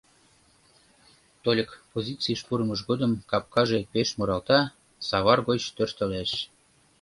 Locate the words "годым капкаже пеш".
2.89-4.09